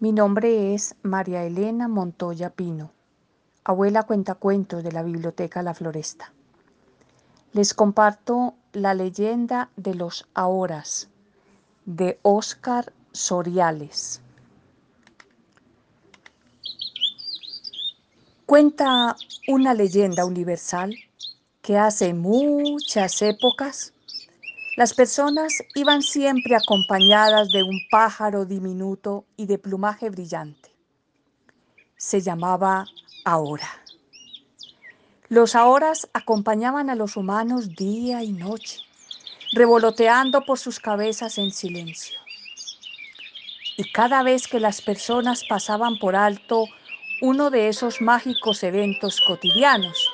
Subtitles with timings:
[0.00, 2.92] Mi nombre es María Elena Montoya Pino,
[3.64, 6.32] abuela cuentacuentos de la Biblioteca La Floresta.
[7.52, 11.08] Les comparto la leyenda de los Ahoras
[11.84, 14.20] de Óscar Soriales.
[18.46, 19.16] Cuenta
[19.48, 20.94] una leyenda universal
[21.60, 23.92] que hace muchas épocas
[24.78, 30.72] las personas iban siempre acompañadas de un pájaro diminuto y de plumaje brillante.
[31.96, 32.86] Se llamaba
[33.24, 33.68] Ahora.
[35.28, 38.78] Los Ahoras acompañaban a los humanos día y noche,
[39.50, 42.16] revoloteando por sus cabezas en silencio.
[43.76, 46.66] Y cada vez que las personas pasaban por alto
[47.20, 50.08] uno de esos mágicos eventos cotidianos,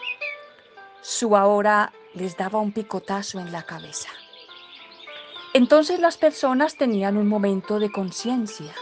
[1.02, 4.08] su ahora les daba un picotazo en la cabeza.
[5.54, 8.74] Entonces las personas tenían un momento de conciencia,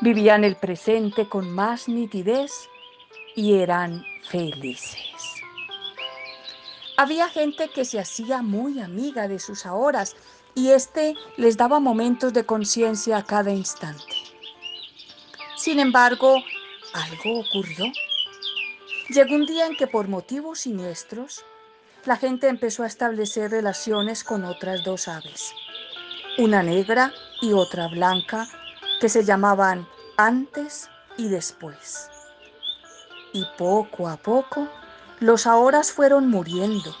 [0.00, 2.50] vivían el presente con más nitidez
[3.36, 4.96] y eran felices.
[6.96, 10.16] Había gente que se hacía muy amiga de sus ahoras
[10.54, 14.16] y este les daba momentos de conciencia a cada instante.
[15.58, 16.36] Sin embargo,
[16.94, 17.84] algo ocurrió.
[19.10, 21.44] Llegó un día en que por motivos siniestros,
[22.04, 25.52] la gente empezó a establecer relaciones con otras dos aves,
[26.38, 27.12] una negra
[27.42, 28.48] y otra blanca,
[29.00, 32.10] que se llamaban antes y después.
[33.32, 34.68] Y poco a poco,
[35.20, 36.94] los ahora fueron muriendo.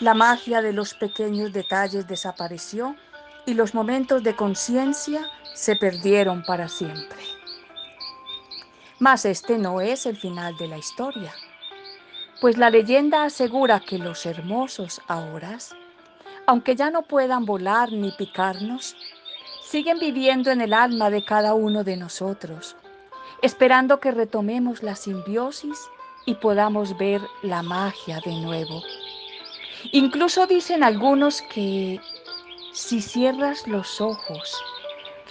[0.00, 2.96] La magia de los pequeños detalles desapareció
[3.46, 7.22] y los momentos de conciencia se perdieron para siempre.
[8.98, 11.32] Mas este no es el final de la historia
[12.42, 15.76] pues la leyenda asegura que los hermosos ahoras,
[16.44, 18.96] aunque ya no puedan volar ni picarnos,
[19.62, 22.74] siguen viviendo en el alma de cada uno de nosotros,
[23.42, 25.78] esperando que retomemos la simbiosis
[26.26, 28.82] y podamos ver la magia de nuevo.
[29.92, 32.00] Incluso dicen algunos que
[32.72, 34.60] si cierras los ojos,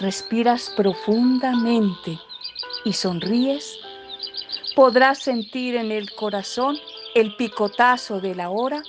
[0.00, 2.18] respiras profundamente
[2.86, 3.78] y sonríes,
[4.74, 6.78] podrás sentir en el corazón
[7.14, 8.82] el picotazo de la hora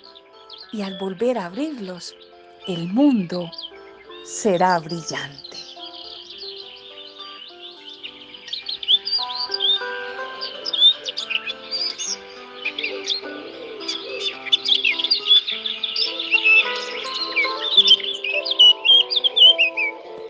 [0.71, 2.15] y al volver a abrirlos,
[2.67, 3.51] el mundo
[4.23, 5.52] será brillante.